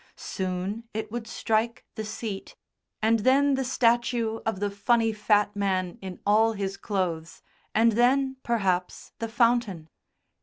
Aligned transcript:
Soon 0.15 0.89
it 0.95 1.11
would 1.11 1.27
strike 1.27 1.85
the 1.93 2.03
seat, 2.03 2.55
and 3.03 3.19
then 3.19 3.53
the 3.53 3.63
statue 3.63 4.39
of 4.47 4.59
the 4.59 4.71
funny 4.71 5.13
fat 5.13 5.55
man 5.55 5.99
in 6.01 6.19
all 6.25 6.53
his 6.53 6.75
clothes, 6.75 7.43
and 7.75 7.91
then, 7.91 8.37
perhaps, 8.41 9.11
the 9.19 9.29
fountain. 9.29 9.89